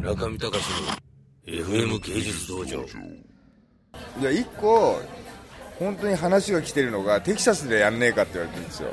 [0.00, 0.64] 中見隆
[1.46, 2.78] の FM 芸術道場。
[2.78, 4.98] いや1個
[5.78, 8.88] 本当に話が来てるのがテキサスでやんねえかって言われてるんですよ。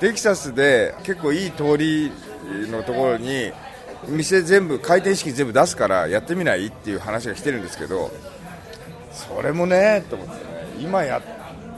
[0.00, 2.12] テキサスで結構いい通り
[2.70, 3.52] のところに
[4.06, 8.10] 店全部回転式全部出すからやってみないっていう話が来てるんですけど
[9.12, 10.40] それもねと思ってね
[10.78, 11.22] 今や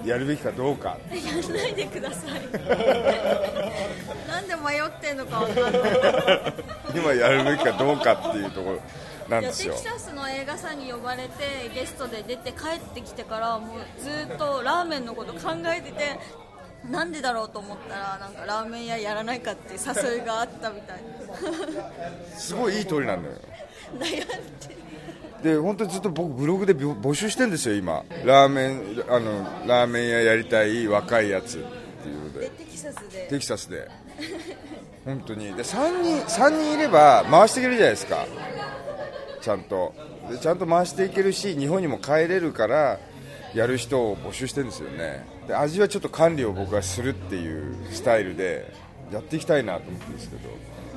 [0.05, 0.97] やるべきかどうか。
[1.11, 2.41] やんないでください。
[4.29, 5.73] なんで迷ってんのかわかんない。
[6.95, 8.81] 今やるべきかどうかっていうところ
[9.29, 9.75] なんですよ。
[9.75, 16.19] テキサスの映画祭に呼ばれてゲストで出て帰ってきてからもうずっとラーメンのこと考えてて
[16.89, 21.01] なんでだろうと思ったらなんかラーメン屋やらないかっていう誘いがあったみたい。
[22.37, 23.35] すごいいい通りなんだよ。
[23.99, 28.05] 悩んでで本当にずっと僕ブログで募集してるんですよ今。
[28.25, 31.61] ラーメンあのラーメン屋やりたい若いやつっ
[32.03, 32.41] ていうので。
[32.41, 33.27] でテキサスで。
[33.29, 33.89] テキサスで。
[35.05, 35.55] 本当に。
[35.55, 38.27] で3人三人いれば回していけるじゃないですか。
[39.41, 39.95] ちゃんと。
[40.31, 43.01] でちゃんと回していけるし日本にも帰れるから
[43.55, 45.25] やる人を募集してるんですよね。
[45.49, 48.73] で味はちょっと管理を僕はするっていうスタイルで
[49.13, 50.43] やっていきたいなと思ってるんですけど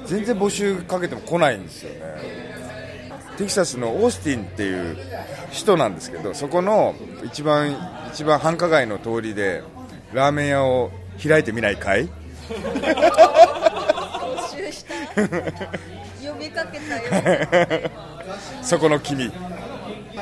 [0.06, 2.54] 全然募集かけても来ないんですよね。
[3.38, 4.96] テキサスのオースティンっていう
[5.52, 7.76] 首都なんですけどそこの一番
[8.14, 9.64] 一番繁華街の通りで
[10.14, 10.92] ラーメン屋を
[11.28, 12.08] 開いてみないかい？
[12.08, 12.12] 募
[14.56, 14.94] 集した。
[15.26, 16.98] 呼びかけた
[17.82, 17.90] よ。
[18.62, 19.32] そこの君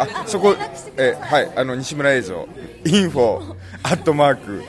[0.02, 0.56] あそこ
[0.98, 2.48] えはいあの西村映像
[2.86, 4.64] インフォアットマーク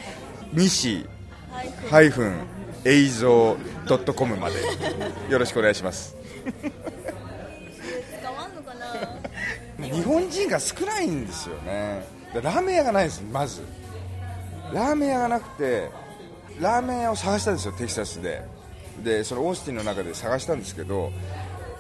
[0.53, 1.07] 西
[1.91, 2.35] ハイフン
[2.85, 4.57] 映像ドットコムまで。
[5.29, 6.17] よろしくお願いします。
[9.79, 12.05] 日本人が少ないんですよね。
[12.33, 13.63] でラーメン屋がないんですまず。
[14.73, 15.91] ラーメン屋がなくて
[16.61, 18.43] ラーメン屋を探したんですよテキサスで。
[19.03, 21.11] でそのオースティンの中で探したんですけど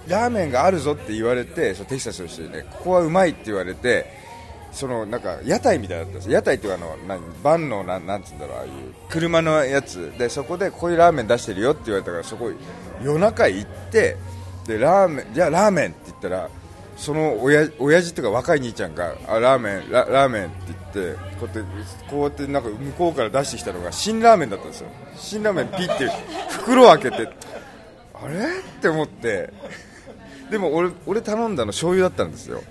[0.08, 4.06] ラーメンがあるぞって言われてそのテキサスの人にねここはうまいって言われて
[4.72, 8.70] そのなんか屋台みたいだったんです屋台っていうかあの何バンのなんなんつうんだろうああいう
[9.10, 10.12] 車のやつ。
[10.18, 12.50] でそこでこういうラーメン出してるよって言われたからそこ
[13.02, 14.16] 夜中行って
[14.66, 16.48] でラーメンじゃあラーメンって言ったら
[16.96, 20.54] その親親父っていうか若い兄ちゃんがあラーメンララーメンって
[20.94, 21.72] 言ってこうやって
[22.10, 24.88] こうやってなんか向こうから出してきたのが新ラーメンだったんですよ。
[25.16, 26.08] 新ラーメンピッて
[26.48, 27.28] 袋を開けて
[28.14, 28.58] あれ？
[28.58, 29.52] って思って。
[30.52, 32.62] でも俺俺頼んだの醤油だったんですよ。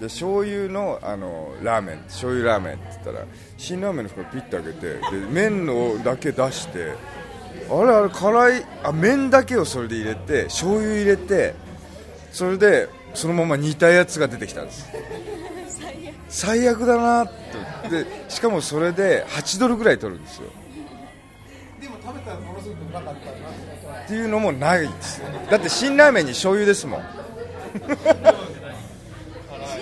[0.00, 3.26] で醤油のあのラーメン醤油ラーメンって言ったら
[3.56, 6.92] 新ラーメンの袋ピッて開けてで麺のだけ出して
[7.70, 11.54] あれあれ辛いあ麺だけをそれで入れて醤油入れて
[12.32, 14.88] それでそのまま煮たやつが出てきたんです。
[16.28, 16.86] 最悪。
[16.86, 17.32] だなっ
[17.88, 18.04] て。
[18.04, 20.48] でしかもそれで8ドルぐらい取るんですよ。
[21.80, 23.26] でも食べたらものすごくうまかった
[23.90, 24.02] な。
[24.04, 25.28] っていうのもないですよ。
[25.50, 27.19] だって辛ラーメンに醤油ですもん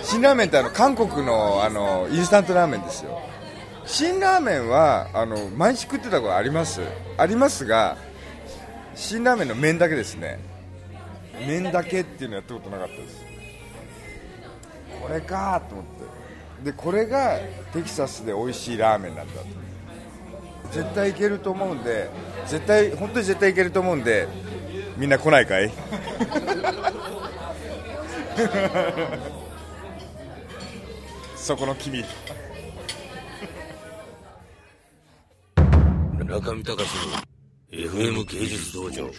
[0.03, 3.21] 辛ラーメンってあの韓国のあのインスタントラーメンですよ
[3.85, 6.81] 辛ラーメンはあの毎日食ってたことあります
[7.17, 7.97] ありますが
[8.95, 10.39] 辛ラーメンの麺だけですね
[11.47, 12.27] 麺だけってい。
[12.27, 13.23] うのやったことなかったです
[15.01, 17.39] これかと思ってでこれが
[17.71, 18.77] テキサスで美味しい。
[18.77, 19.39] ラーメンなんだと
[20.71, 21.13] 絶対い。
[21.13, 22.09] けると思うんで
[22.45, 23.53] 絶対本当に絶対い。
[23.53, 24.27] けると思うんで
[24.97, 25.45] みんな来ない。
[25.45, 25.71] かい。
[31.35, 32.05] そこの君。
[36.17, 36.75] 村上隆の
[37.71, 39.09] FM 芸術道場。